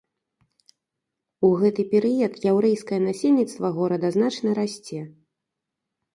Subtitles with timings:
[1.49, 4.99] У гэты перыяд яўрэйскае насельніцтва горада значна расце.